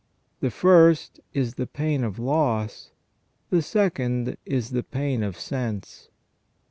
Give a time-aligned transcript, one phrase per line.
[0.39, 2.89] The first is the pain of loss,
[3.51, 6.09] the second is the pain of sense.